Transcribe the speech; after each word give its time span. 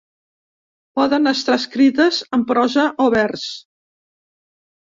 Poden 0.99 1.31
estar 1.31 1.57
escrites 1.61 2.23
en 2.39 2.47
prosa 2.55 2.89
o 3.07 3.09
vers. 3.17 3.47